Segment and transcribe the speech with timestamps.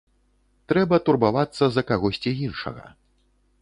[0.73, 2.83] Трэба турбавацца за кагосьці іншага.